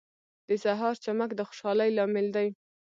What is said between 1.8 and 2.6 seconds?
لامل دی.